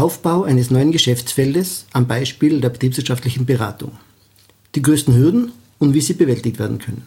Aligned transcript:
Aufbau 0.00 0.44
eines 0.44 0.70
neuen 0.70 0.92
Geschäftsfeldes 0.92 1.84
am 1.92 2.06
Beispiel 2.06 2.62
der 2.62 2.70
betriebswirtschaftlichen 2.70 3.44
Beratung. 3.44 3.92
Die 4.74 4.80
größten 4.80 5.14
Hürden 5.14 5.52
und 5.78 5.92
wie 5.92 6.00
sie 6.00 6.14
bewältigt 6.14 6.58
werden 6.58 6.78
können. 6.78 7.02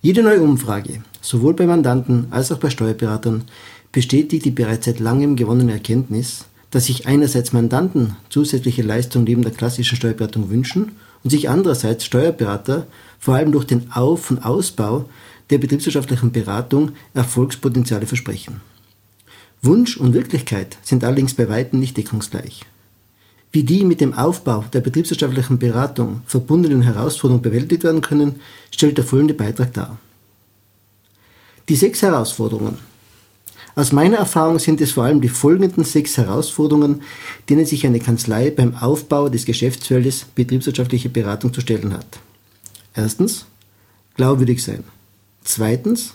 Jede 0.00 0.22
neue 0.22 0.40
Umfrage, 0.40 1.02
sowohl 1.20 1.52
bei 1.52 1.66
Mandanten 1.66 2.28
als 2.30 2.50
auch 2.50 2.56
bei 2.56 2.70
Steuerberatern, 2.70 3.44
bestätigt 3.92 4.46
die 4.46 4.50
bereits 4.50 4.86
seit 4.86 4.98
langem 4.98 5.36
gewonnene 5.36 5.72
Erkenntnis, 5.72 6.46
dass 6.70 6.86
sich 6.86 7.06
einerseits 7.06 7.52
Mandanten 7.52 8.16
zusätzliche 8.30 8.80
Leistungen 8.80 9.26
neben 9.26 9.42
der 9.42 9.52
klassischen 9.52 9.96
Steuerberatung 9.96 10.48
wünschen 10.48 10.92
und 11.22 11.28
sich 11.28 11.50
andererseits 11.50 12.06
Steuerberater 12.06 12.86
vor 13.18 13.34
allem 13.34 13.52
durch 13.52 13.66
den 13.66 13.92
Auf- 13.92 14.30
und 14.30 14.42
Ausbau 14.42 15.04
der 15.50 15.58
betriebswirtschaftlichen 15.58 16.32
Beratung 16.32 16.92
Erfolgspotenziale 17.12 18.06
versprechen. 18.06 18.62
Wunsch 19.64 19.96
und 19.96 20.14
Wirklichkeit 20.14 20.78
sind 20.82 21.04
allerdings 21.04 21.34
bei 21.34 21.48
weitem 21.48 21.80
nicht 21.80 21.96
deckungsgleich. 21.96 22.62
Wie 23.52 23.62
die 23.62 23.84
mit 23.84 24.00
dem 24.00 24.14
Aufbau 24.14 24.64
der 24.72 24.80
betriebswirtschaftlichen 24.80 25.58
Beratung 25.58 26.22
verbundenen 26.26 26.82
Herausforderungen 26.82 27.42
bewältigt 27.42 27.84
werden 27.84 28.00
können, 28.00 28.40
stellt 28.70 28.98
der 28.98 29.04
folgende 29.04 29.34
Beitrag 29.34 29.72
dar. 29.72 29.98
Die 31.68 31.76
sechs 31.76 32.02
Herausforderungen. 32.02 32.78
Aus 33.76 33.92
meiner 33.92 34.18
Erfahrung 34.18 34.58
sind 34.58 34.80
es 34.80 34.92
vor 34.92 35.04
allem 35.04 35.20
die 35.20 35.28
folgenden 35.28 35.84
sechs 35.84 36.16
Herausforderungen, 36.16 37.02
denen 37.48 37.64
sich 37.64 37.86
eine 37.86 38.00
Kanzlei 38.00 38.50
beim 38.50 38.76
Aufbau 38.76 39.28
des 39.28 39.44
Geschäftsfeldes 39.46 40.26
betriebswirtschaftliche 40.34 41.08
Beratung 41.08 41.52
zu 41.52 41.60
stellen 41.60 41.92
hat. 41.92 42.18
Erstens, 42.94 43.46
glaubwürdig 44.16 44.62
sein. 44.62 44.84
Zweitens, 45.42 46.14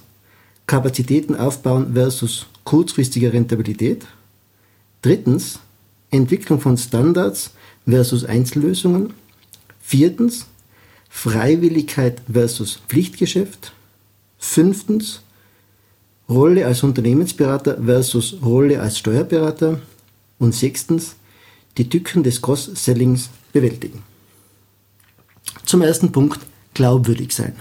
Kapazitäten 0.70 1.36
aufbauen 1.36 1.94
versus 1.95 2.45
kurzfristige 2.64 3.34
Rentabilität. 3.34 4.06
Drittens, 5.02 5.59
Entwicklung 6.11 6.61
von 6.61 6.78
Standards 6.78 7.53
versus 7.88 8.23
Einzellösungen. 8.23 9.16
Viertens, 9.81 10.45
Freiwilligkeit 11.09 12.22
versus 12.31 12.81
Pflichtgeschäft. 12.88 13.73
Fünftens, 14.38 15.22
Rolle 16.30 16.67
als 16.67 16.83
Unternehmensberater 16.83 17.81
versus 17.83 18.38
Rolle 18.44 18.80
als 18.80 19.00
Steuerberater. 19.00 19.81
Und 20.38 20.54
sechstens, 20.54 21.16
die 21.80 21.89
Tücken 21.89 22.22
des 22.22 22.44
Cross-Sellings 22.44 23.31
bewältigen. 23.54 24.04
Zum 25.66 25.81
ersten 25.81 26.11
Punkt, 26.11 26.42
glaubwürdig 26.76 27.33
sein. 27.33 27.56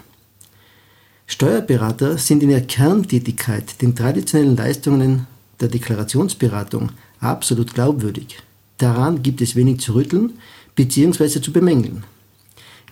Steuerberater 1.30 2.16
sind 2.16 2.42
in 2.42 2.48
ihrer 2.48 2.62
Kerntätigkeit 2.62 3.82
den 3.82 3.94
traditionellen 3.94 4.56
Leistungen 4.56 5.26
der 5.60 5.68
Deklarationsberatung 5.68 6.88
absolut 7.20 7.74
glaubwürdig. 7.74 8.38
Daran 8.78 9.22
gibt 9.22 9.42
es 9.42 9.54
wenig 9.54 9.80
zu 9.80 9.94
rütteln 9.94 10.32
bzw. 10.74 11.42
zu 11.42 11.52
bemängeln. 11.52 12.04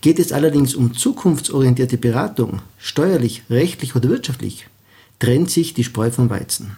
Geht 0.03 0.19
es 0.19 0.33
allerdings 0.33 0.75
um 0.75 0.93
zukunftsorientierte 0.93 1.97
Beratung, 1.97 2.61
steuerlich, 2.77 3.43
rechtlich 3.49 3.97
oder 3.97 4.11
wirtschaftlich, 4.11 4.69
trennt 5.19 5.51
sich 5.51 5.73
die 5.73 5.85
Spreu 5.85 6.11
vom 6.11 6.29
Weizen. 6.29 6.77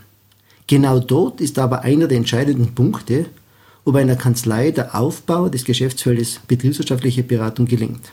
Genau 0.69 1.01
dort 1.01 1.41
ist 1.41 1.59
aber 1.59 1.83
einer 1.83 2.07
der 2.07 2.19
entscheidenden 2.19 2.77
Punkte, 2.77 3.27
ob 3.85 3.97
einer 3.97 4.15
Kanzlei 4.15 4.71
der 4.71 4.95
Aufbau 4.95 5.49
des 5.49 5.65
Geschäftsfeldes 5.65 6.41
betriebswirtschaftliche 6.47 7.25
Beratung 7.25 7.67
gelingt. 7.67 8.13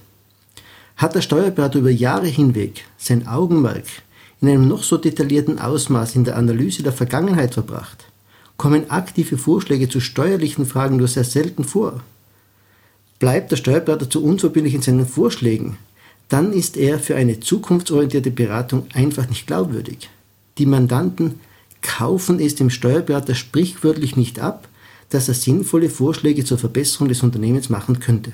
Hat 0.95 1.13
der 1.13 1.22
Steuerberater 1.22 1.79
über 1.79 1.91
Jahre 1.91 2.28
hinweg 2.28 2.85
sein 2.97 3.28
Augenmerk 3.28 3.85
in 4.41 4.50
einem 4.50 4.67
noch 4.67 4.83
so 4.83 4.97
detaillierten 4.97 5.59
Ausmaß 5.59 6.16
in 6.16 6.23
der 6.23 6.38
Analyse 6.38 6.83
der 6.83 6.94
Vergangenheit 6.94 7.53
verbracht, 7.53 8.06
kommen 8.57 8.89
aktive 8.89 9.38
Vorschläge 9.38 9.89
zu 9.89 10.00
steuerlichen 10.00 10.66
Fragen 10.66 10.97
nur 10.97 11.07
sehr 11.07 11.23
selten 11.23 11.63
vor. 11.63 12.01
Bleibt 13.19 13.51
der 13.51 13.57
Steuerberater 13.57 14.09
zu 14.09 14.23
unverbindlich 14.23 14.75
in 14.75 14.81
seinen 14.81 15.05
Vorschlägen, 15.05 15.78
dann 16.29 16.53
ist 16.53 16.78
er 16.78 17.00
für 17.00 17.16
eine 17.16 17.39
zukunftsorientierte 17.39 18.31
Beratung 18.31 18.88
einfach 18.94 19.29
nicht 19.29 19.47
glaubwürdig. 19.47 20.09
Die 20.57 20.66
Mandanten 20.66 21.39
kaufen 21.81 22.39
es 22.39 22.55
dem 22.55 22.69
Steuerberater 22.69 23.35
sprichwörtlich 23.35 24.16
nicht 24.16 24.39
ab, 24.39 24.67
dass 25.09 25.28
er 25.28 25.34
sinnvolle 25.34 25.89
Vorschläge 25.89 26.45
zur 26.45 26.57
Verbesserung 26.57 27.09
des 27.09 27.22
Unternehmens 27.22 27.69
machen 27.69 28.00
könnte. 28.00 28.34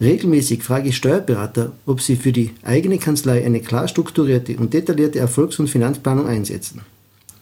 Regelmäßig 0.00 0.62
frage 0.62 0.90
ich 0.90 0.96
Steuerberater, 0.96 1.72
ob 1.86 2.02
sie 2.02 2.16
für 2.16 2.32
die 2.32 2.52
eigene 2.62 2.98
Kanzlei 2.98 3.44
eine 3.44 3.60
klar 3.60 3.88
strukturierte 3.88 4.56
und 4.56 4.74
detaillierte 4.74 5.18
Erfolgs- 5.18 5.58
und 5.58 5.68
Finanzplanung 5.68 6.26
einsetzen. 6.26 6.82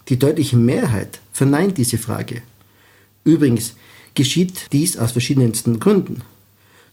Die 0.09 0.19
deutliche 0.19 0.57
Mehrheit 0.57 1.21
verneint 1.33 1.79
diese 1.79 1.99
Frage. 1.99 2.43
Übrigens 3.25 3.75
geschieht 4.15 4.73
dies 4.73 4.97
aus 4.97 5.13
verschiedensten 5.13 5.81
Gründen. 5.81 6.23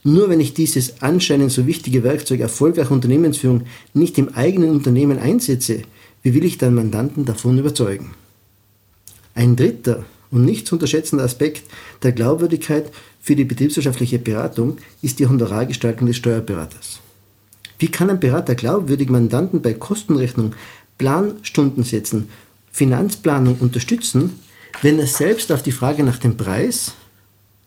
Nur 0.04 0.30
wenn 0.30 0.40
ich 0.40 0.56
dieses 0.56 1.04
anscheinend 1.04 1.52
so 1.52 1.68
wichtige 1.68 2.04
Werkzeug 2.04 2.40
erfolgreicher 2.40 2.92
Unternehmensführung 2.92 3.64
nicht 3.94 4.18
im 4.18 4.34
eigenen 4.34 4.72
Unternehmen 4.72 5.20
einsetze, 5.20 5.84
wie 6.24 6.34
will 6.34 6.46
ich 6.46 6.58
dann 6.58 6.74
Mandanten 6.74 7.26
davon 7.26 7.60
überzeugen? 7.60 8.16
Ein 9.36 9.56
dritter 9.56 10.06
und 10.32 10.46
nicht 10.46 10.66
zu 10.66 10.76
unterschätzender 10.76 11.24
Aspekt 11.24 11.64
der 12.02 12.14
Glaubwürdigkeit 12.14 12.92
für 13.22 13.36
die 13.36 13.46
betriebswirtschaftliche 13.46 14.20
Beratung 14.20 14.78
ist 15.02 15.20
die 15.20 15.28
Honorargestaltung 15.28 16.08
des 16.08 16.18
Steuerberaters. 16.18 17.00
Wie 17.78 17.88
kann 17.88 18.10
ein 18.10 18.20
Berater 18.20 18.56
glaubwürdig 18.56 19.10
Mandanten 19.10 19.62
bei 19.62 19.74
Kostenrechnung, 19.74 20.56
Planstundensätzen, 20.98 22.30
Finanzplanung 22.72 23.58
unterstützen, 23.60 24.40
wenn 24.82 25.00
er 25.00 25.08
selbst 25.08 25.52
auf 25.52 25.62
die 25.62 25.72
Frage 25.72 26.04
nach 26.04 26.18
dem 26.18 26.38
Preis 26.38 26.94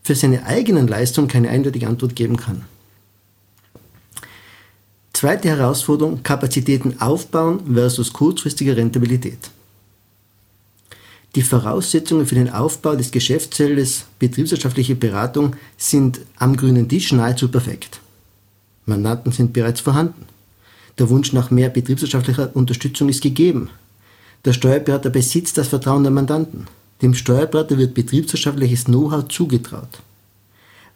für 0.03 0.15
seine 0.15 0.45
eigenen 0.45 0.87
Leistungen 0.87 1.27
keine 1.27 1.49
eindeutige 1.49 1.87
Antwort 1.87 2.15
geben 2.15 2.37
kann? 2.37 2.65
Zweite 5.13 5.47
Herausforderung, 5.47 6.23
Kapazitäten 6.23 6.99
aufbauen 6.99 7.73
versus 7.73 8.11
kurzfristige 8.11 8.75
Rentabilität. 8.75 9.49
Die 11.35 11.41
Voraussetzungen 11.41 12.25
für 12.25 12.35
den 12.35 12.49
Aufbau 12.49 12.95
des 12.95 13.11
Geschäftsfeldes 13.11 14.05
betriebswirtschaftliche 14.19 14.95
Beratung 14.95 15.57
sind 15.77 16.21
am 16.37 16.55
grünen 16.55 16.87
Tisch 16.87 17.11
nahezu 17.11 17.49
perfekt. 17.49 17.99
Mandanten 18.85 19.33
sind 19.33 19.51
bereits 19.51 19.81
vorhanden. 19.81 20.25
Der 20.97 21.09
Wunsch 21.09 21.33
nach 21.33 21.51
mehr 21.51 21.67
betriebswirtschaftlicher 21.67 22.55
Unterstützung 22.55 23.09
ist 23.09 23.21
gegeben. 23.21 23.69
Der 24.45 24.53
Steuerberater 24.53 25.09
besitzt 25.09 25.57
das 25.57 25.67
Vertrauen 25.67 26.03
der 26.03 26.11
Mandanten. 26.11 26.67
Dem 27.01 27.13
Steuerberater 27.13 27.77
wird 27.77 27.93
betriebswirtschaftliches 27.93 28.85
Know-how 28.85 29.27
zugetraut. 29.27 29.99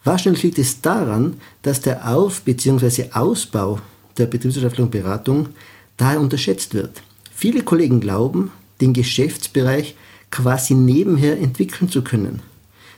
Wahrscheinlich 0.06 0.44
liegt 0.44 0.60
es 0.60 0.80
daran, 0.80 1.36
dass 1.64 1.82
der 1.82 2.08
Auf- 2.08 2.44
bzw. 2.44 3.10
Ausbau 3.12 3.82
der 4.18 4.28
betriebswirtschaftlichen 4.28 4.92
Beratung 4.92 5.50
daher 5.98 6.22
unterschätzt 6.22 6.74
wird. 6.74 7.02
Viele 7.36 7.64
Kollegen 7.64 8.00
glauben, 8.00 8.52
den 8.80 8.94
Geschäftsbereich 8.94 9.96
quasi 10.32 10.74
nebenher 10.74 11.40
entwickeln 11.40 11.90
zu 11.90 12.04
können. 12.04 12.42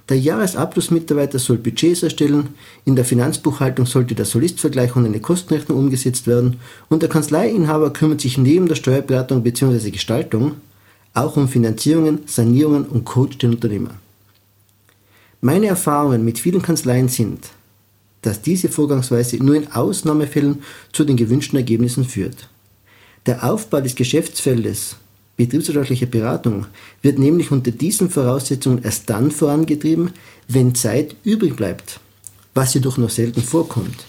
Der 0.10 0.20
Jahresabschlussmitarbeiter 0.20 1.40
soll 1.40 1.58
Budgets 1.58 2.04
erstellen, 2.04 2.50
in 2.86 2.96
der 2.96 3.06
Finanzbuchhaltung 3.06 3.86
sollte 3.86 4.16
der 4.16 4.26
Solistvergleich 4.26 4.96
und 4.96 5.06
eine 5.06 5.22
Kostenrechnung 5.22 5.78
umgesetzt 5.78 6.28
werden 6.28 6.60
und 6.90 7.02
der 7.02 7.10
Kanzleiinhaber 7.10 7.94
kümmert 7.94 8.22
sich 8.22 8.38
neben 8.38 8.68
der 8.68 8.76
Steuerberatung 8.76 9.44
bzw. 9.44 9.92
Gestaltung 9.92 10.56
auch 11.14 11.36
um 11.38 11.48
Finanzierungen, 11.48 12.20
Sanierungen 12.26 12.86
und 12.86 13.06
coacht 13.06 13.42
den 13.42 13.52
Unternehmer. 13.52 13.92
Meine 15.42 15.68
Erfahrungen 15.68 16.24
mit 16.24 16.40
vielen 16.40 16.62
Kanzleien 16.62 17.10
sind, 17.10 17.50
dass 18.22 18.42
diese 18.42 18.70
Vorgangsweise 18.70 19.38
nur 19.38 19.56
in 19.56 19.72
Ausnahmefällen 19.72 20.62
zu 20.94 21.04
den 21.04 21.18
gewünschten 21.18 21.58
Ergebnissen 21.58 22.06
führt. 22.06 22.48
Der 23.26 23.44
Aufbau 23.44 23.82
des 23.82 23.96
Geschäftsfeldes 23.96 24.98
Betriebswirtschaftliche 25.46 26.06
Beratung 26.06 26.68
wird 27.02 27.18
nämlich 27.18 27.50
unter 27.50 27.72
diesen 27.72 28.12
Voraussetzungen 28.12 28.84
erst 28.84 29.10
dann 29.10 29.32
vorangetrieben, 29.32 30.12
wenn 30.48 30.76
Zeit 30.76 31.16
übrig 31.24 31.56
bleibt, 31.56 32.00
was 32.54 32.76
jedoch 32.76 33.00
noch 33.00 33.10
selten 33.10 33.42
vorkommt. 33.42 34.06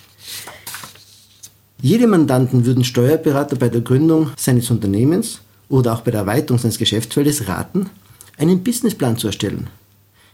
Jede 1.80 2.06
Mandanten 2.06 2.66
würden 2.66 2.84
Steuerberater 2.84 3.56
bei 3.56 3.70
der 3.70 3.80
Gründung 3.80 4.30
seines 4.36 4.70
Unternehmens 4.70 5.40
oder 5.70 5.94
auch 5.94 6.02
bei 6.02 6.10
der 6.10 6.20
Erweiterung 6.20 6.58
seines 6.58 6.76
Geschäftsfeldes 6.76 7.48
raten, 7.48 7.88
einen 8.36 8.62
Businessplan 8.62 9.16
zu 9.16 9.28
erstellen. 9.28 9.68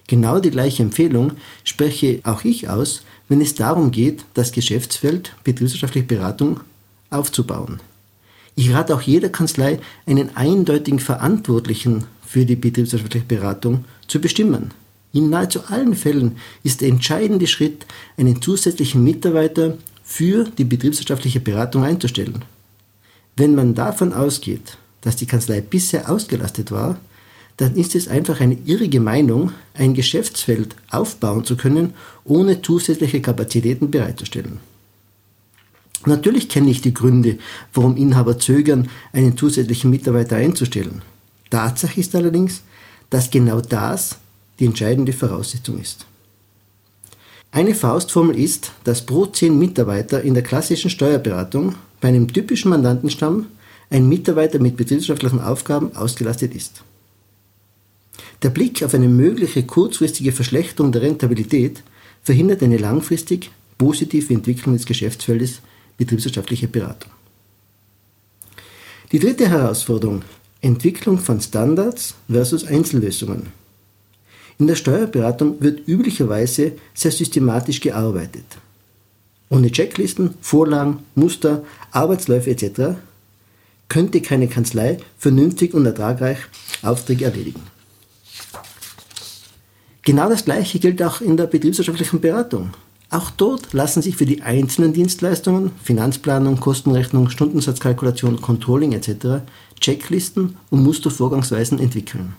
Genau 0.09 0.41
die 0.41 0.50
gleiche 0.50 0.83
Empfehlung 0.83 1.35
spreche 1.62 2.19
auch 2.25 2.43
ich 2.43 2.69
aus, 2.69 3.03
wenn 3.29 3.41
es 3.41 3.55
darum 3.55 3.93
geht, 3.93 4.25
das 4.35 4.50
Geschäftsfeld 4.50 5.33
betriebswirtschaftliche 5.45 6.09
Beratung 6.09 6.59
aufzubauen. 7.11 7.79
Ich 8.59 8.75
rate 8.75 8.93
auch 8.93 9.03
jeder 9.03 9.29
Kanzlei, 9.29 9.79
einen 10.05 10.37
eindeutigen 10.37 10.99
Verantwortlichen 10.99 12.07
für 12.27 12.45
die 12.45 12.57
betriebswirtschaftliche 12.57 13.25
Beratung 13.25 13.85
zu 14.09 14.21
bestimmen. 14.21 14.73
In 15.13 15.31
nahezu 15.31 15.61
allen 15.69 15.95
Fällen 15.95 16.39
ist 16.65 16.81
der 16.81 16.89
entscheidende 16.89 17.47
Schritt, 17.47 17.87
einen 18.17 18.43
zusätzlichen 18.43 19.05
Mitarbeiter 19.05 19.79
für 20.03 20.43
die 20.43 20.65
betriebswirtschaftliche 20.65 21.39
Beratung 21.39 21.85
einzustellen. 21.85 22.45
Wenn 23.37 23.55
man 23.55 23.77
davon 23.77 24.13
ausgeht, 24.13 24.77
dass 25.03 25.15
die 25.15 25.27
Kanzlei 25.27 25.61
bisher 25.61 26.11
ausgelastet 26.11 26.73
war, 26.73 26.99
dann 27.59 27.77
ist 27.77 27.95
es 27.95 28.09
einfach 28.09 28.41
eine 28.41 28.59
irrige 28.65 28.99
Meinung, 28.99 29.53
ein 29.75 29.95
Geschäftsfeld 29.95 30.75
aufbauen 30.91 31.45
zu 31.45 31.57
können, 31.57 31.95
ohne 32.25 32.61
zusätzliche 32.61 33.23
Kapazitäten 33.23 33.93
bereitzustellen. 33.93 34.59
Natürlich 36.06 36.49
kenne 36.49 36.71
ich 36.71 36.81
die 36.81 36.95
Gründe, 36.95 37.39
warum 37.75 37.97
Inhaber 37.97 38.39
zögern, 38.39 38.89
einen 39.12 39.37
zusätzlichen 39.37 39.91
Mitarbeiter 39.91 40.37
einzustellen. 40.37 41.03
Tatsache 41.50 42.00
ist 42.00 42.15
allerdings, 42.15 42.62
dass 43.11 43.31
genau 43.31 43.61
das 43.61 44.17
die 44.59 44.67
entscheidende 44.67 45.12
Voraussetzung 45.12 45.81
ist. 45.81 46.06
Eine 47.50 47.75
Faustformel 47.75 48.39
ist, 48.39 48.73
dass 48.85 49.06
pro 49.06 49.27
10 49.27 49.59
Mitarbeiter 49.59 50.23
in 50.23 50.35
der 50.35 50.43
klassischen 50.43 50.91
Steuerberatung 50.91 51.75
bei 52.00 52.09
einem 52.09 52.33
typischen 52.33 52.71
Mandantenstamm 52.71 53.47
ein 53.91 54.09
Mitarbeiter 54.09 54.59
mit 54.59 54.77
betriebswirtschaftlichen 54.77 55.41
Aufgaben 55.41 55.97
ausgelastet 55.97 56.55
ist. 56.55 56.83
Der 58.43 58.50
Blick 58.50 58.83
auf 58.83 58.95
eine 58.95 59.09
mögliche 59.09 59.65
kurzfristige 59.65 60.33
Verschlechterung 60.33 60.93
der 60.93 61.03
Rentabilität 61.03 61.83
verhindert 62.23 62.62
eine 62.62 62.77
langfristig 62.77 63.50
positive 63.79 64.35
Entwicklung 64.35 64.77
des 64.77 64.85
Geschäftsfeldes 64.85 65.62
betriebswirtschaftliche 65.99 66.69
Beratung. 66.69 67.11
Die 69.12 69.19
dritte 69.19 69.49
Herausforderung, 69.49 70.23
Entwicklung 70.61 71.19
von 71.19 71.41
Standards 71.41 72.15
versus 72.31 72.65
Einzellösungen. 72.65 73.53
In 74.59 74.67
der 74.67 74.75
Steuerberatung 74.75 75.61
wird 75.61 75.87
üblicherweise 75.87 76.73
sehr 76.95 77.12
systematisch 77.12 77.81
gearbeitet. 77.81 78.45
Ohne 79.50 79.71
Checklisten, 79.71 80.35
Vorlagen, 80.41 81.05
Muster, 81.15 81.65
Arbeitsläufe 81.91 82.50
etc. 82.50 82.99
könnte 83.89 84.21
keine 84.21 84.49
Kanzlei 84.49 84.99
vernünftig 85.17 85.75
und 85.75 85.87
ertragreich 85.87 86.39
Aufträge 86.83 87.25
erledigen. 87.25 87.62
Genau 90.03 90.29
das 90.29 90.45
Gleiche 90.45 90.79
gilt 90.79 91.03
auch 91.03 91.21
in 91.21 91.37
der 91.37 91.47
betriebswirtschaftlichen 91.47 92.21
Beratung. 92.21 92.71
Auch 93.11 93.31
dort 93.31 93.73
lassen 93.73 94.03
sich 94.03 94.17
für 94.17 94.27
die 94.27 94.43
einzelnen 94.43 94.93
Dienstleistungen, 94.93 95.71
Finanzplanung, 95.83 96.61
Kostenrechnung, 96.61 97.31
Stundensatzkalkulation, 97.31 98.43
Controlling 98.43 98.93
etc. 98.93 99.43
Checklisten 99.81 100.57
und 100.71 100.83
Mustervorgangsweisen 100.83 101.79
entwickeln. 101.79 102.35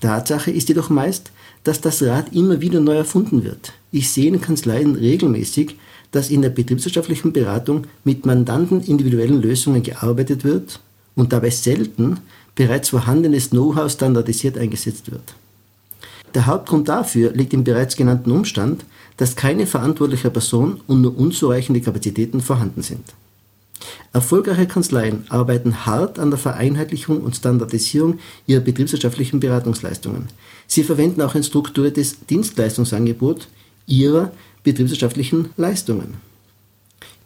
Tatsache 0.00 0.50
ist 0.50 0.68
jedoch 0.68 0.90
meist, 0.90 1.32
dass 1.64 1.80
das 1.80 2.02
Rad 2.02 2.32
immer 2.34 2.60
wieder 2.60 2.80
neu 2.80 2.96
erfunden 2.96 3.42
wird. 3.42 3.72
Ich 3.90 4.10
sehe 4.10 4.28
in 4.28 4.40
Kanzleien 4.40 4.94
regelmäßig, 4.94 5.76
dass 6.12 6.30
in 6.30 6.42
der 6.42 6.50
betriebswirtschaftlichen 6.50 7.32
Beratung 7.32 7.86
mit 8.04 8.26
Mandanten 8.26 8.82
individuellen 8.82 9.40
Lösungen 9.40 9.82
gearbeitet 9.82 10.44
wird 10.44 10.80
und 11.16 11.32
dabei 11.32 11.50
selten 11.50 12.20
bereits 12.54 12.90
vorhandenes 12.90 13.50
Know-how 13.50 13.90
standardisiert 13.90 14.58
eingesetzt 14.58 15.10
wird. 15.10 15.34
Der 16.34 16.46
Hauptgrund 16.46 16.88
dafür 16.88 17.32
liegt 17.32 17.54
im 17.54 17.64
bereits 17.64 17.96
genannten 17.96 18.30
Umstand, 18.30 18.84
dass 19.16 19.36
keine 19.36 19.66
verantwortliche 19.66 20.30
Person 20.30 20.80
und 20.86 21.00
nur 21.00 21.18
unzureichende 21.18 21.80
Kapazitäten 21.80 22.40
vorhanden 22.40 22.82
sind. 22.82 23.04
Erfolgreiche 24.12 24.66
Kanzleien 24.66 25.24
arbeiten 25.28 25.86
hart 25.86 26.18
an 26.18 26.30
der 26.30 26.38
Vereinheitlichung 26.38 27.20
und 27.20 27.36
Standardisierung 27.36 28.18
ihrer 28.46 28.60
betriebswirtschaftlichen 28.60 29.40
Beratungsleistungen. 29.40 30.28
Sie 30.66 30.82
verwenden 30.82 31.22
auch 31.22 31.34
ein 31.34 31.44
strukturiertes 31.44 32.24
Dienstleistungsangebot 32.26 33.48
ihrer 33.86 34.32
betriebswirtschaftlichen 34.64 35.50
Leistungen, 35.56 36.14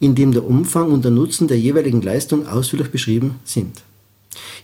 in 0.00 0.14
dem 0.14 0.32
der 0.32 0.44
Umfang 0.44 0.92
und 0.92 1.04
der 1.04 1.12
Nutzen 1.12 1.48
der 1.48 1.58
jeweiligen 1.58 2.02
Leistung 2.02 2.46
ausführlich 2.46 2.90
beschrieben 2.90 3.36
sind. 3.44 3.82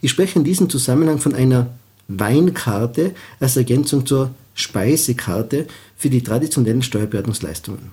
Ich 0.01 0.11
spreche 0.11 0.39
in 0.39 0.45
diesem 0.45 0.69
Zusammenhang 0.69 1.19
von 1.19 1.35
einer 1.35 1.69
Weinkarte 2.09 3.15
als 3.39 3.57
Ergänzung 3.57 4.07
zur 4.07 4.31
Speisekarte 4.55 5.67
für 5.97 6.11
die 6.11 6.23
traditionellen 6.23 6.83
Steuerberatungsleistungen. 6.83 7.93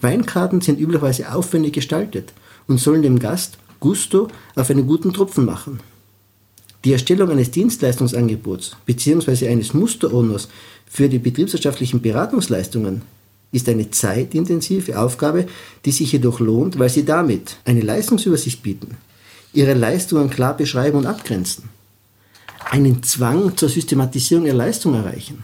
Weinkarten 0.00 0.60
sind 0.60 0.80
üblicherweise 0.80 1.32
aufwendig 1.32 1.72
gestaltet 1.72 2.32
und 2.66 2.78
sollen 2.78 3.02
dem 3.02 3.18
Gast 3.18 3.58
Gusto 3.80 4.28
auf 4.56 4.68
einen 4.68 4.86
guten 4.86 5.12
Tropfen 5.12 5.44
machen. 5.44 5.80
Die 6.84 6.92
Erstellung 6.92 7.30
eines 7.30 7.52
Dienstleistungsangebots 7.52 8.76
bzw. 8.84 9.48
eines 9.48 9.72
Musterordners 9.72 10.48
für 10.86 11.08
die 11.08 11.20
betriebswirtschaftlichen 11.20 12.02
Beratungsleistungen 12.02 13.02
ist 13.52 13.68
eine 13.68 13.90
zeitintensive 13.90 14.98
Aufgabe, 14.98 15.46
die 15.84 15.92
sich 15.92 16.10
jedoch 16.10 16.40
lohnt, 16.40 16.78
weil 16.78 16.88
sie 16.88 17.04
damit 17.04 17.56
eine 17.64 17.82
Leistungsübersicht 17.82 18.62
bieten, 18.62 18.96
ihre 19.52 19.74
Leistungen 19.74 20.30
klar 20.30 20.56
beschreiben 20.56 20.98
und 20.98 21.06
abgrenzen, 21.06 21.68
einen 22.70 23.02
Zwang 23.02 23.56
zur 23.56 23.68
Systematisierung 23.68 24.46
ihrer 24.46 24.56
Leistung 24.56 24.94
erreichen, 24.94 25.42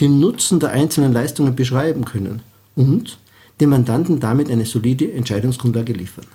den 0.00 0.20
Nutzen 0.20 0.60
der 0.60 0.70
einzelnen 0.70 1.12
Leistungen 1.12 1.54
beschreiben 1.54 2.04
können 2.04 2.42
und 2.76 3.18
dem 3.60 3.70
Mandanten 3.70 4.20
damit 4.20 4.50
eine 4.50 4.66
solide 4.66 5.12
Entscheidungsgrundlage 5.12 5.92
liefern. 5.92 6.26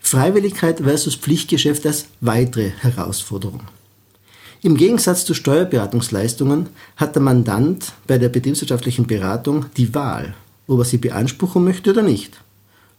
Freiwilligkeit 0.00 0.80
versus 0.80 1.16
Pflichtgeschäft 1.16 1.86
als 1.86 2.06
weitere 2.20 2.70
Herausforderung. 2.70 3.60
Im 4.62 4.76
Gegensatz 4.76 5.24
zu 5.24 5.34
Steuerberatungsleistungen 5.34 6.68
hat 6.96 7.14
der 7.14 7.22
Mandant 7.22 7.92
bei 8.06 8.18
der 8.18 8.28
betriebswirtschaftlichen 8.28 9.06
Beratung 9.06 9.66
die 9.76 9.94
Wahl, 9.94 10.34
ob 10.66 10.80
er 10.80 10.84
sie 10.84 10.98
beanspruchen 10.98 11.62
möchte 11.62 11.90
oder 11.90 12.02
nicht. 12.02 12.40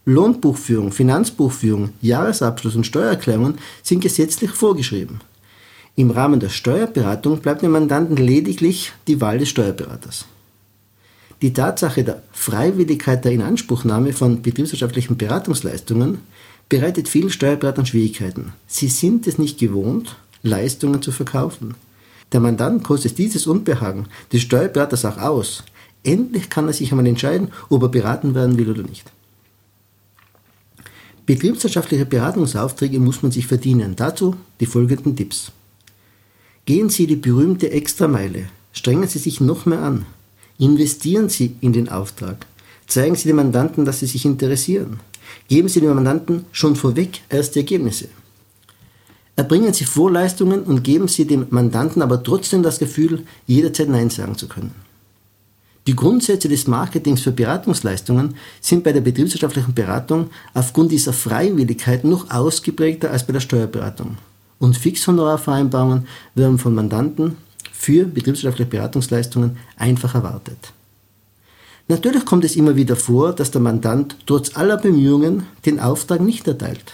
Lohnbuchführung, 0.06 0.92
Finanzbuchführung, 0.92 1.90
Jahresabschluss 2.00 2.76
und 2.76 2.86
Steuererklärungen 2.86 3.58
sind 3.82 4.00
gesetzlich 4.00 4.50
vorgeschrieben. 4.50 5.20
Im 6.00 6.10
Rahmen 6.10 6.40
der 6.40 6.48
Steuerberatung 6.48 7.40
bleibt 7.40 7.60
dem 7.60 7.72
Mandanten 7.72 8.16
lediglich 8.16 8.94
die 9.06 9.20
Wahl 9.20 9.36
des 9.36 9.50
Steuerberaters. 9.50 10.24
Die 11.42 11.52
Tatsache 11.52 12.04
der 12.04 12.22
Freiwilligkeit 12.32 13.22
der 13.22 13.32
Inanspruchnahme 13.32 14.14
von 14.14 14.40
betriebswirtschaftlichen 14.40 15.18
Beratungsleistungen 15.18 16.20
bereitet 16.70 17.06
vielen 17.06 17.28
Steuerberatern 17.28 17.84
Schwierigkeiten. 17.84 18.54
Sie 18.66 18.88
sind 18.88 19.26
es 19.26 19.36
nicht 19.36 19.58
gewohnt, 19.58 20.16
Leistungen 20.42 21.02
zu 21.02 21.12
verkaufen. 21.12 21.74
Der 22.32 22.40
Mandant 22.40 22.82
kostet 22.82 23.18
dieses 23.18 23.46
Unbehagen 23.46 24.06
des 24.32 24.40
Steuerberaters 24.40 25.04
auch 25.04 25.18
aus. 25.18 25.64
Endlich 26.02 26.48
kann 26.48 26.66
er 26.66 26.72
sich 26.72 26.92
einmal 26.92 27.08
entscheiden, 27.08 27.48
ob 27.68 27.82
er 27.82 27.90
beraten 27.90 28.34
werden 28.34 28.56
will 28.56 28.70
oder 28.70 28.84
nicht. 28.84 29.12
Betriebswirtschaftliche 31.26 32.06
Beratungsaufträge 32.06 32.98
muss 33.00 33.22
man 33.22 33.32
sich 33.32 33.46
verdienen. 33.46 33.96
Dazu 33.96 34.36
die 34.60 34.66
folgenden 34.66 35.14
Tipps. 35.14 35.52
Gehen 36.70 36.88
Sie 36.88 37.08
die 37.08 37.16
berühmte 37.16 37.72
Extrameile. 37.72 38.44
Strengen 38.72 39.08
Sie 39.08 39.18
sich 39.18 39.40
noch 39.40 39.66
mehr 39.66 39.82
an. 39.82 40.06
Investieren 40.56 41.28
Sie 41.28 41.56
in 41.60 41.72
den 41.72 41.88
Auftrag. 41.88 42.46
Zeigen 42.86 43.16
Sie 43.16 43.26
dem 43.26 43.38
Mandanten, 43.38 43.84
dass 43.84 43.98
Sie 43.98 44.06
sich 44.06 44.24
interessieren. 44.24 45.00
Geben 45.48 45.68
Sie 45.68 45.80
dem 45.80 45.92
Mandanten 45.92 46.44
schon 46.52 46.76
vorweg 46.76 47.22
erste 47.28 47.58
Ergebnisse. 47.58 48.06
Erbringen 49.34 49.74
Sie 49.74 49.84
Vorleistungen 49.84 50.62
und 50.62 50.84
geben 50.84 51.08
Sie 51.08 51.24
dem 51.24 51.48
Mandanten 51.50 52.02
aber 52.02 52.22
trotzdem 52.22 52.62
das 52.62 52.78
Gefühl, 52.78 53.24
jederzeit 53.48 53.88
Nein 53.88 54.10
sagen 54.10 54.38
zu 54.38 54.46
können. 54.46 54.76
Die 55.88 55.96
Grundsätze 55.96 56.48
des 56.48 56.68
Marketings 56.68 57.22
für 57.22 57.32
Beratungsleistungen 57.32 58.36
sind 58.60 58.84
bei 58.84 58.92
der 58.92 59.00
betriebswirtschaftlichen 59.00 59.74
Beratung 59.74 60.30
aufgrund 60.54 60.92
dieser 60.92 61.14
Freiwilligkeit 61.14 62.04
noch 62.04 62.30
ausgeprägter 62.30 63.10
als 63.10 63.26
bei 63.26 63.32
der 63.32 63.40
Steuerberatung. 63.40 64.18
Und 64.60 64.76
Fixhonorarvereinbarungen 64.76 66.06
werden 66.36 66.58
von 66.58 66.74
Mandanten 66.76 67.38
für 67.72 68.04
betriebswirtschaftliche 68.04 68.70
Beratungsleistungen 68.70 69.56
einfach 69.76 70.14
erwartet. 70.14 70.72
Natürlich 71.88 72.24
kommt 72.24 72.44
es 72.44 72.54
immer 72.54 72.76
wieder 72.76 72.94
vor, 72.94 73.32
dass 73.32 73.50
der 73.50 73.62
Mandant 73.62 74.14
trotz 74.26 74.56
aller 74.56 74.76
Bemühungen 74.76 75.46
den 75.66 75.80
Auftrag 75.80 76.20
nicht 76.20 76.46
erteilt. 76.46 76.84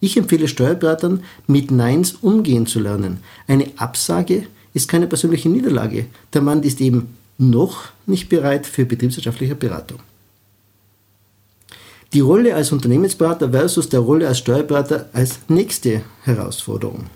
Ich 0.00 0.16
empfehle 0.16 0.48
Steuerberatern, 0.48 1.22
mit 1.46 1.70
Neins 1.70 2.16
umgehen 2.22 2.66
zu 2.66 2.80
lernen. 2.80 3.18
Eine 3.46 3.68
Absage 3.76 4.48
ist 4.74 4.88
keine 4.88 5.06
persönliche 5.06 5.48
Niederlage. 5.48 6.06
Der 6.32 6.42
Mann 6.42 6.64
ist 6.64 6.80
eben 6.80 7.16
noch 7.38 7.84
nicht 8.06 8.28
bereit 8.28 8.66
für 8.66 8.84
betriebswirtschaftliche 8.84 9.54
Beratung. 9.54 10.00
Die 12.12 12.20
Rolle 12.20 12.54
als 12.54 12.72
Unternehmensberater 12.72 13.50
versus 13.50 13.88
der 13.88 14.00
Rolle 14.00 14.28
als 14.28 14.38
Steuerberater 14.38 15.08
als 15.14 15.40
nächste 15.48 16.02
Herausforderung. 16.24 17.06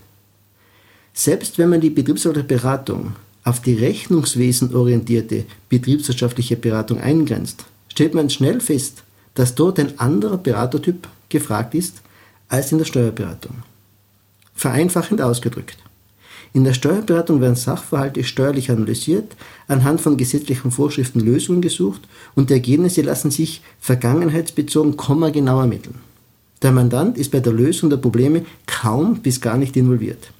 Selbst 1.13 1.59
wenn 1.59 1.69
man 1.69 1.81
die 1.81 1.91
betriebswirtschaftliche 1.91 2.59
Beratung 2.59 3.15
auf 3.43 3.61
die 3.61 3.75
rechnungswesenorientierte 3.75 5.45
betriebswirtschaftliche 5.69 6.57
Beratung 6.57 6.99
eingrenzt, 6.99 7.65
stellt 7.89 8.15
man 8.15 8.29
schnell 8.29 8.59
fest, 8.59 9.03
dass 9.35 9.53
dort 9.53 9.79
ein 9.79 9.99
anderer 9.99 10.37
Beratertyp 10.37 11.07
gefragt 11.29 11.75
ist 11.75 12.01
als 12.49 12.71
in 12.71 12.79
der 12.79 12.85
Steuerberatung. 12.85 13.57
Vereinfachend 14.55 15.21
ausgedrückt. 15.21 15.77
In 16.53 16.63
der 16.63 16.73
Steuerberatung 16.73 17.41
werden 17.41 17.55
Sachverhalte 17.55 18.23
steuerlich 18.23 18.71
analysiert, 18.71 19.35
anhand 19.67 20.01
von 20.01 20.17
gesetzlichen 20.17 20.71
Vorschriften 20.71 21.19
Lösungen 21.19 21.61
gesucht 21.61 22.01
und 22.35 22.49
die 22.49 22.53
Ergebnisse 22.53 23.01
lassen 23.01 23.31
sich 23.31 23.61
vergangenheitsbezogen 23.79 24.97
kommagenau 24.97 25.59
ermitteln. 25.59 25.95
Der 26.61 26.71
Mandant 26.71 27.17
ist 27.17 27.31
bei 27.31 27.39
der 27.39 27.53
Lösung 27.53 27.89
der 27.89 27.97
Probleme 27.97 28.45
kaum 28.65 29.19
bis 29.21 29.39
gar 29.41 29.57
nicht 29.57 29.77
involviert. 29.77 30.31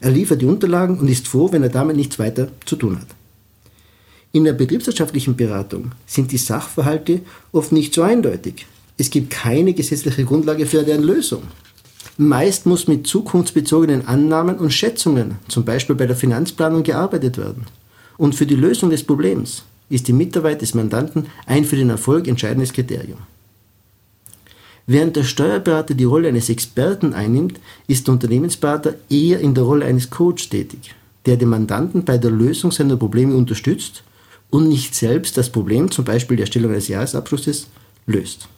Er 0.00 0.10
liefert 0.10 0.40
die 0.40 0.46
Unterlagen 0.46 0.98
und 0.98 1.08
ist 1.08 1.26
froh, 1.26 1.50
wenn 1.50 1.64
er 1.64 1.68
damit 1.68 1.96
nichts 1.96 2.18
weiter 2.18 2.48
zu 2.64 2.76
tun 2.76 2.98
hat. 2.98 3.08
In 4.30 4.44
der 4.44 4.52
betriebswirtschaftlichen 4.52 5.36
Beratung 5.36 5.92
sind 6.06 6.30
die 6.30 6.38
Sachverhalte 6.38 7.22
oft 7.50 7.72
nicht 7.72 7.94
so 7.94 8.02
eindeutig. 8.02 8.66
Es 8.96 9.10
gibt 9.10 9.30
keine 9.30 9.72
gesetzliche 9.72 10.24
Grundlage 10.24 10.66
für 10.66 10.82
deren 10.82 11.02
Lösung. 11.02 11.42
Meist 12.20 12.66
muss 12.66 12.88
mit 12.88 13.06
zukunftsbezogenen 13.06 14.08
Annahmen 14.08 14.56
und 14.56 14.72
Schätzungen, 14.72 15.36
zum 15.46 15.64
Beispiel 15.64 15.94
bei 15.94 16.06
der 16.06 16.16
Finanzplanung, 16.16 16.82
gearbeitet 16.82 17.38
werden. 17.38 17.66
Und 18.16 18.34
für 18.34 18.44
die 18.44 18.56
Lösung 18.56 18.90
des 18.90 19.04
Problems 19.04 19.62
ist 19.88 20.08
die 20.08 20.12
Mitarbeit 20.12 20.60
des 20.60 20.74
Mandanten 20.74 21.26
ein 21.46 21.64
für 21.64 21.76
den 21.76 21.90
Erfolg 21.90 22.26
entscheidendes 22.26 22.72
Kriterium. 22.72 23.18
Während 24.88 25.14
der 25.14 25.22
Steuerberater 25.22 25.94
die 25.94 26.02
Rolle 26.02 26.26
eines 26.26 26.48
Experten 26.48 27.12
einnimmt, 27.12 27.60
ist 27.86 28.08
der 28.08 28.14
Unternehmensberater 28.14 28.96
eher 29.08 29.38
in 29.38 29.54
der 29.54 29.62
Rolle 29.62 29.84
eines 29.84 30.10
Coach 30.10 30.48
tätig, 30.48 30.96
der 31.24 31.36
den 31.36 31.50
Mandanten 31.50 32.04
bei 32.04 32.18
der 32.18 32.32
Lösung 32.32 32.72
seiner 32.72 32.96
Probleme 32.96 33.36
unterstützt 33.36 34.02
und 34.50 34.68
nicht 34.68 34.96
selbst 34.96 35.36
das 35.36 35.50
Problem, 35.50 35.88
zum 35.92 36.04
Beispiel 36.04 36.36
die 36.36 36.42
Erstellung 36.42 36.72
eines 36.72 36.88
Jahresabschlusses, 36.88 37.68
löst. 38.06 38.48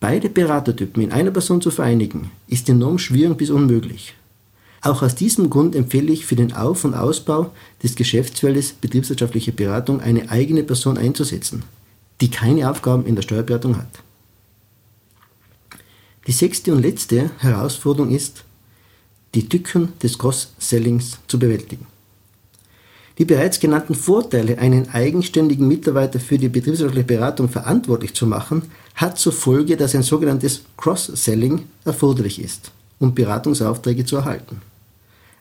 Beide 0.00 0.30
Beratertypen 0.30 1.02
in 1.02 1.12
einer 1.12 1.30
Person 1.30 1.60
zu 1.60 1.70
vereinigen, 1.70 2.30
ist 2.48 2.70
enorm 2.70 2.98
schwierig 2.98 3.36
bis 3.36 3.50
unmöglich. 3.50 4.14
Auch 4.80 5.02
aus 5.02 5.14
diesem 5.14 5.50
Grund 5.50 5.76
empfehle 5.76 6.10
ich 6.10 6.24
für 6.24 6.36
den 6.36 6.54
Auf- 6.54 6.86
und 6.86 6.94
Ausbau 6.94 7.52
des 7.82 7.96
Geschäftsfeldes 7.96 8.72
betriebswirtschaftliche 8.72 9.52
Beratung 9.52 10.00
eine 10.00 10.30
eigene 10.30 10.62
Person 10.62 10.96
einzusetzen, 10.96 11.64
die 12.22 12.30
keine 12.30 12.70
Aufgaben 12.70 13.04
in 13.04 13.14
der 13.14 13.22
Steuerberatung 13.22 13.76
hat. 13.76 14.00
Die 16.26 16.32
sechste 16.32 16.72
und 16.72 16.80
letzte 16.80 17.30
Herausforderung 17.38 18.10
ist, 18.10 18.44
die 19.34 19.48
Tücken 19.50 19.92
des 20.02 20.18
Cross-Sellings 20.18 21.18
zu 21.28 21.38
bewältigen. 21.38 21.86
Die 23.18 23.24
bereits 23.24 23.60
genannten 23.60 23.94
Vorteile, 23.94 24.58
einen 24.58 24.88
eigenständigen 24.90 25.68
Mitarbeiter 25.68 26.20
für 26.20 26.38
die 26.38 26.48
betriebswirtschaftliche 26.48 27.06
Beratung 27.06 27.48
verantwortlich 27.48 28.14
zu 28.14 28.26
machen, 28.26 28.62
hat 28.94 29.18
zur 29.18 29.32
Folge, 29.32 29.76
dass 29.76 29.94
ein 29.94 30.02
sogenanntes 30.02 30.62
Cross-Selling 30.76 31.64
erforderlich 31.84 32.40
ist, 32.42 32.70
um 32.98 33.14
Beratungsaufträge 33.14 34.04
zu 34.04 34.16
erhalten. 34.16 34.62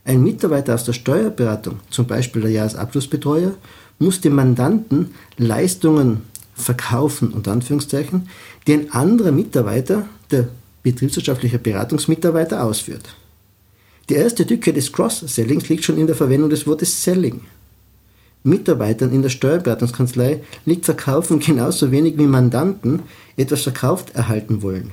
Ein 0.05 0.23
Mitarbeiter 0.23 0.75
aus 0.75 0.85
der 0.85 0.93
Steuerberatung, 0.93 1.79
zum 1.89 2.07
Beispiel 2.07 2.41
der 2.41 2.51
Jahresabschlussbetreuer, 2.51 3.53
muss 3.99 4.21
dem 4.21 4.35
Mandanten 4.35 5.13
Leistungen 5.38 6.21
verkaufen, 6.55 7.31
unter 7.31 7.51
Anführungszeichen, 7.51 8.29
die 8.67 8.73
ein 8.73 8.91
anderer 8.91 9.31
Mitarbeiter, 9.31 10.07
der 10.31 10.47
betriebswirtschaftliche 10.83 11.59
Beratungsmitarbeiter, 11.59 12.63
ausführt. 12.63 13.15
Die 14.09 14.15
erste 14.15 14.45
Tücke 14.45 14.73
des 14.73 14.91
Cross-Sellings 14.91 15.69
liegt 15.69 15.83
schon 15.83 15.97
in 15.97 16.07
der 16.07 16.15
Verwendung 16.15 16.49
des 16.49 16.65
Wortes 16.65 17.03
Selling. 17.03 17.41
Mitarbeitern 18.43 19.12
in 19.12 19.22
der 19.22 19.29
Steuerberatungskanzlei 19.29 20.41
liegt 20.65 20.86
Verkaufen 20.86 21.39
genauso 21.39 21.91
wenig 21.91 22.17
wie 22.17 22.27
Mandanten 22.27 23.01
etwas 23.36 23.63
verkauft 23.63 24.15
erhalten 24.15 24.62
wollen. 24.62 24.91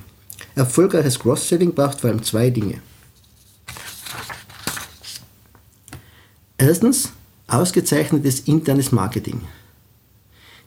Erfolgreiches 0.55 1.19
Cross-Selling 1.19 1.73
braucht 1.73 2.01
vor 2.01 2.09
allem 2.09 2.23
zwei 2.23 2.49
Dinge. 2.49 2.81
Erstens 6.57 7.11
ausgezeichnetes 7.47 8.41
internes 8.41 8.91
Marketing. 8.91 9.41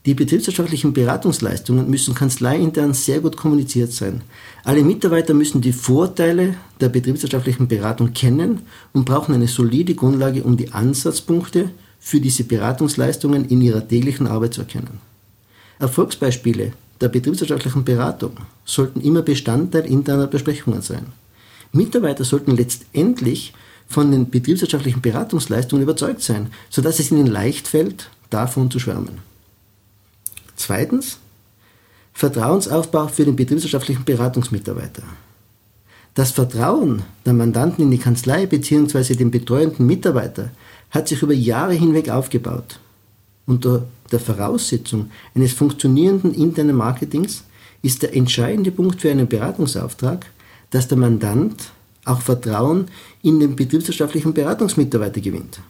Die 0.07 0.15
betriebswirtschaftlichen 0.15 0.95
Beratungsleistungen 0.95 1.91
müssen 1.91 2.15
kanzleiintern 2.15 2.95
sehr 2.95 3.21
gut 3.21 3.37
kommuniziert 3.37 3.93
sein. 3.93 4.23
Alle 4.65 4.83
Mitarbeiter 4.83 5.35
müssen 5.35 5.61
die 5.61 5.75
Vorteile 5.75 6.55
der 6.81 6.89
betriebswirtschaftlichen 6.89 7.69
Beratung 7.69 8.15
kennen 8.15 8.63
und 8.95 9.05
brauchen 9.05 9.35
eine 9.35 9.49
solide 9.49 9.95
Grundlage, 9.95 10.43
um 10.43 10.57
die 10.57 10.73
Ansatzpunkte 10.73 11.71
für 12.01 12.21
diese 12.21 12.45
Beratungsleistungen 12.45 13.45
in 13.45 13.61
ihrer 13.61 13.87
täglichen 13.87 14.27
Arbeit 14.27 14.55
zu 14.55 14.63
erkennen. 14.63 15.01
Erfolgsbeispiele 15.79 16.73
der 17.01 17.09
betriebswirtschaftlichen 17.09 17.85
Beratung 17.85 18.33
sollten 18.65 19.01
immer 19.01 19.23
Bestandteil 19.23 19.87
interner 19.87 20.27
Besprechungen 20.27 20.83
sein. 20.83 21.07
Mitarbeiter 21.73 22.25
sollten 22.25 22.57
letztendlich 22.57 23.53
von 23.87 24.11
den 24.11 24.31
betriebswirtschaftlichen 24.31 25.01
Beratungsleistungen 25.01 25.83
überzeugt 25.83 26.23
sein, 26.23 26.51
sodass 26.69 26.99
es 26.99 27.11
ihnen 27.11 27.27
leicht 27.27 27.69
fällt, 27.69 28.11
davon 28.31 28.71
zu 28.71 28.79
schwärmen. 28.79 29.19
Zweitens, 30.57 31.19
Vertrauensaufbau 32.13 33.09
für 33.09 33.25
den 33.25 33.37
betriebswirtschaftlichen 33.37 34.05
Beratungsmitarbeiter. 34.05 35.03
Das 36.15 36.33
Vertrauen 36.33 37.03
der 37.25 37.33
Mandanten 37.33 37.85
in 37.85 37.91
die 37.91 37.99
Kanzlei 37.99 38.47
bzw. 38.47 39.15
den 39.15 39.31
betreuenden 39.31 39.87
Mitarbeiter 39.87 40.51
hat 40.91 41.09
sich 41.09 41.23
über 41.23 41.35
Jahre 41.35 41.75
hinweg 41.75 42.11
aufgebaut. 42.11 42.81
Unter 43.47 43.87
der 44.13 44.21
Voraussetzung 44.21 45.11
eines 45.35 45.53
funktionierenden 45.53 46.35
internen 46.35 46.77
Marketings 46.77 47.45
ist 47.83 48.03
der 48.03 48.15
entscheidende 48.15 48.71
Punkt 48.71 49.01
für 49.01 49.11
einen 49.11 49.29
Beratungsauftrag, 49.29 50.27
dass 50.71 50.89
der 50.89 50.99
Mandant 50.99 51.71
auch 52.05 52.21
Vertrauen 52.21 52.89
in 53.23 53.41
den 53.41 53.57
betriebswirtschaftlichen 53.57 54.35
Beratungsmitarbeiter 54.35 55.21
gewinnt. 55.21 55.61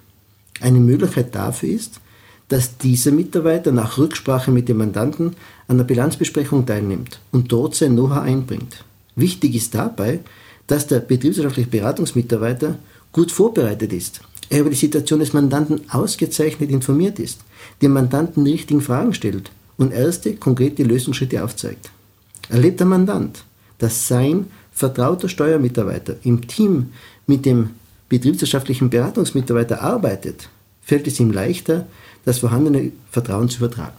Eine 0.60 0.80
Möglichkeit 0.80 1.34
dafür 1.34 1.70
ist, 1.70 2.00
dass 2.48 2.76
dieser 2.78 3.12
Mitarbeiter 3.12 3.72
nach 3.72 3.96
Rücksprache 3.96 4.50
mit 4.50 4.68
dem 4.68 4.78
Mandanten 4.78 5.36
an 5.68 5.78
der 5.78 5.84
Bilanzbesprechung 5.84 6.66
teilnimmt 6.66 7.20
und 7.30 7.52
dort 7.52 7.74
sein 7.74 7.92
Know-how 7.92 8.22
einbringt. 8.22 8.84
Wichtig 9.14 9.54
ist 9.54 9.74
dabei, 9.74 10.20
dass 10.66 10.86
der 10.86 11.00
betriebswirtschaftliche 11.00 11.70
Beratungsmitarbeiter 11.70 12.76
gut 13.12 13.32
vorbereitet 13.32 13.92
ist, 13.92 14.20
er 14.50 14.60
über 14.60 14.70
die 14.70 14.76
Situation 14.76 15.20
des 15.20 15.32
Mandanten 15.32 15.80
ausgezeichnet 15.90 16.70
informiert 16.70 17.18
ist, 17.18 17.40
dem 17.80 17.92
Mandanten 17.92 18.44
die 18.44 18.52
richtigen 18.52 18.82
Fragen 18.82 19.14
stellt 19.14 19.50
und 19.78 19.92
erste 19.92 20.34
konkrete 20.34 20.82
Lösungsschritte 20.82 21.42
aufzeigt. 21.42 21.90
Erlebt 22.50 22.80
der 22.80 22.86
Mandant, 22.86 23.44
dass 23.78 24.08
sein 24.08 24.46
vertrauter 24.72 25.28
Steuermitarbeiter 25.28 26.16
im 26.24 26.46
Team 26.46 26.90
mit 27.26 27.46
dem 27.46 27.70
betriebswirtschaftlichen 28.08 28.90
Beratungsmitarbeiter 28.90 29.80
arbeitet, 29.80 30.48
fällt 30.82 31.06
es 31.06 31.20
ihm 31.20 31.30
leichter, 31.30 31.86
das 32.24 32.38
vorhandene 32.38 32.90
Vertrauen 33.10 33.48
zu 33.48 33.58
übertragen. 33.58 33.96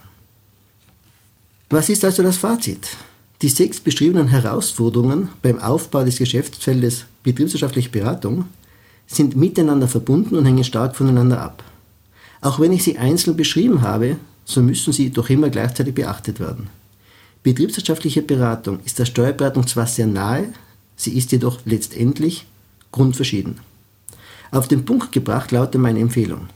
Was 1.69 1.87
ist 1.87 2.03
also 2.03 2.21
das 2.21 2.37
Fazit? 2.37 2.89
Die 3.41 3.49
sechs 3.49 3.79
beschriebenen 3.79 4.27
Herausforderungen 4.27 5.29
beim 5.41 5.59
Aufbau 5.59 6.03
des 6.03 6.17
Geschäftsfeldes 6.17 7.05
betriebswirtschaftliche 7.23 7.89
Beratung 7.89 8.45
sind 9.11 9.35
miteinander 9.35 9.87
verbunden 9.87 10.35
und 10.35 10.45
hängen 10.45 10.63
stark 10.63 10.95
voneinander 10.95 11.41
ab. 11.41 11.63
Auch 12.41 12.59
wenn 12.59 12.71
ich 12.71 12.83
sie 12.83 12.97
einzeln 12.97 13.37
beschrieben 13.37 13.81
habe, 13.81 14.17
so 14.45 14.61
müssen 14.61 14.93
sie 14.93 15.11
doch 15.11 15.29
immer 15.29 15.49
gleichzeitig 15.49 15.93
beachtet 15.93 16.39
werden. 16.39 16.69
Betriebswirtschaftliche 17.43 18.21
Beratung 18.21 18.79
ist 18.85 18.99
der 18.99 19.05
Steuerberatung 19.05 19.67
zwar 19.67 19.87
sehr 19.87 20.07
nahe, 20.07 20.53
sie 20.95 21.17
ist 21.17 21.31
jedoch 21.31 21.59
letztendlich 21.65 22.45
grundverschieden. 22.91 23.59
Auf 24.51 24.67
den 24.67 24.85
Punkt 24.85 25.11
gebracht 25.11 25.51
lautet 25.51 25.81
meine 25.81 25.99
Empfehlung. 25.99 26.47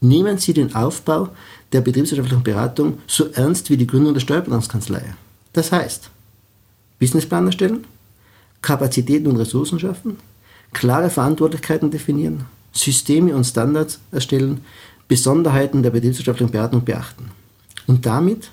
Nehmen 0.00 0.38
Sie 0.38 0.54
den 0.54 0.74
Aufbau 0.74 1.28
der 1.72 1.80
betriebswirtschaftlichen 1.80 2.44
Beratung 2.44 2.98
so 3.06 3.26
ernst 3.32 3.68
wie 3.68 3.76
die 3.76 3.86
Gründung 3.86 4.14
der 4.14 4.20
Steuerberatungskanzlei. 4.20 5.14
Das 5.52 5.72
heißt, 5.72 6.10
Businessplan 6.98 7.46
erstellen, 7.46 7.84
Kapazitäten 8.62 9.26
und 9.28 9.36
Ressourcen 9.36 9.78
schaffen, 9.78 10.16
klare 10.72 11.10
Verantwortlichkeiten 11.10 11.90
definieren, 11.90 12.44
Systeme 12.72 13.34
und 13.34 13.44
Standards 13.44 14.00
erstellen, 14.12 14.60
Besonderheiten 15.08 15.82
der 15.82 15.90
betriebswirtschaftlichen 15.90 16.52
Beratung 16.52 16.84
beachten. 16.84 17.30
Und 17.86 18.04
damit 18.04 18.50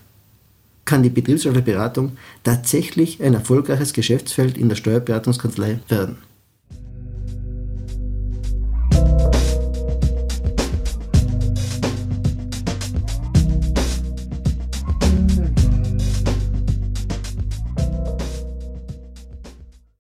kann 0.86 1.04
die 1.04 1.10
betriebswirtschaftliche 1.10 1.78
Beratung 1.78 2.18
tatsächlich 2.44 3.22
ein 3.22 3.34
erfolgreiches 3.34 3.92
Geschäftsfeld 3.92 4.58
in 4.58 4.70
der 4.70 4.76
Steuerberatungskanzlei 4.76 5.80
werden. 5.90 6.18